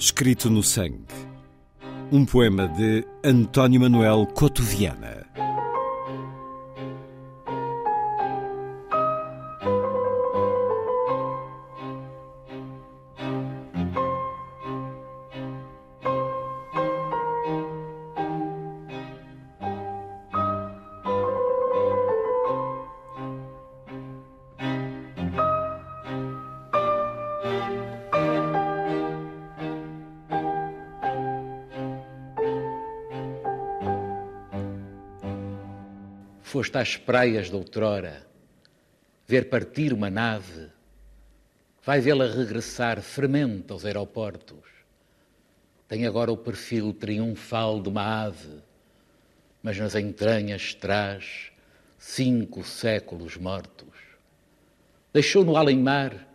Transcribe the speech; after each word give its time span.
Escrito 0.00 0.48
no 0.48 0.62
Sangue. 0.62 1.04
Um 2.10 2.24
poema 2.24 2.66
de 2.66 3.04
António 3.22 3.82
Manuel 3.82 4.26
Cotoviana. 4.28 5.19
Foste 36.50 36.78
às 36.78 36.96
praias 36.96 37.48
de 37.48 37.54
outrora, 37.54 38.26
ver 39.24 39.48
partir 39.48 39.92
uma 39.92 40.10
nave, 40.10 40.66
vai 41.80 42.00
vê-la 42.00 42.26
regressar 42.26 43.00
fermenta 43.00 43.72
aos 43.72 43.84
aeroportos. 43.84 44.64
Tem 45.86 46.08
agora 46.08 46.32
o 46.32 46.36
perfil 46.36 46.92
triunfal 46.92 47.80
de 47.80 47.88
uma 47.88 48.24
ave, 48.24 48.64
mas 49.62 49.78
nas 49.78 49.94
entranhas 49.94 50.74
traz 50.74 51.52
cinco 51.96 52.64
séculos 52.64 53.36
mortos. 53.36 53.94
Deixou 55.12 55.44
no 55.44 55.56
além-mar 55.56 56.26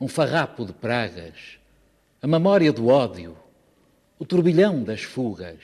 um 0.00 0.08
farrapo 0.08 0.66
de 0.66 0.72
pragas, 0.72 1.60
a 2.20 2.26
memória 2.26 2.72
do 2.72 2.88
ódio, 2.88 3.38
o 4.18 4.26
turbilhão 4.26 4.82
das 4.82 5.02
fugas 5.04 5.60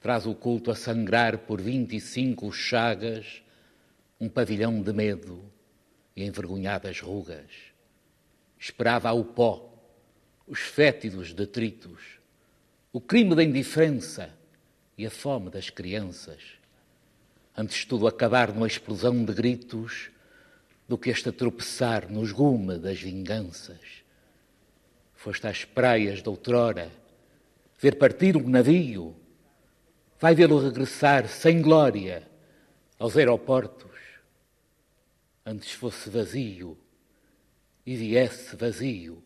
traz 0.00 0.26
o 0.26 0.34
culto 0.34 0.70
a 0.70 0.74
sangrar 0.74 1.38
por 1.38 1.60
vinte 1.60 1.94
e 1.94 2.00
cinco 2.00 2.50
chagas, 2.50 3.42
um 4.18 4.28
pavilhão 4.28 4.82
de 4.82 4.92
medo 4.92 5.44
e 6.16 6.24
envergonhadas 6.24 7.00
rugas. 7.00 7.50
Esperava 8.58 9.10
ao 9.10 9.24
pó, 9.24 9.72
os 10.46 10.60
fétidos 10.60 11.32
detritos, 11.32 12.18
o 12.92 13.00
crime 13.00 13.34
da 13.34 13.44
indiferença 13.44 14.34
e 14.96 15.06
a 15.06 15.10
fome 15.10 15.50
das 15.50 15.70
crianças. 15.70 16.42
Antes 17.56 17.84
tudo 17.84 18.06
acabar 18.06 18.52
numa 18.52 18.66
explosão 18.66 19.24
de 19.24 19.32
gritos 19.32 20.10
do 20.88 20.98
que 20.98 21.10
este 21.10 21.30
tropeçar 21.30 22.10
nos 22.10 22.32
gume 22.32 22.78
das 22.78 23.00
vinganças. 23.00 24.02
Foste 25.14 25.46
às 25.46 25.64
praias 25.64 26.22
de 26.22 26.28
outrora, 26.28 26.90
ver 27.78 27.96
partir 27.96 28.36
um 28.36 28.48
navio, 28.48 29.14
vai 30.20 30.34
vê-lo 30.34 30.58
regressar 30.58 31.26
sem 31.26 31.62
glória 31.62 32.28
aos 32.98 33.16
aeroportos. 33.16 33.98
Antes 35.44 35.72
fosse 35.72 36.10
vazio 36.10 36.78
e 37.86 37.96
viesse 37.96 38.54
vazio, 38.54 39.24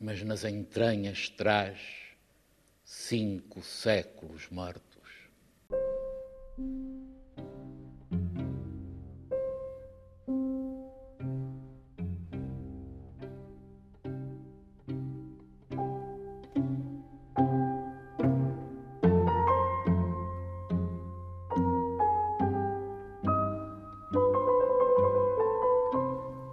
mas 0.00 0.20
nas 0.24 0.44
entranhas 0.44 1.28
traz 1.28 1.78
cinco 2.84 3.62
séculos 3.62 4.48
mortos. 4.50 4.82